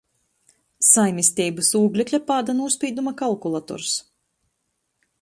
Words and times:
Saimisteibys 0.87 1.69
ūglekļa 1.81 2.21
pāda 2.33 2.57
nūspīduma 2.63 3.17
kalkulators. 3.23 3.95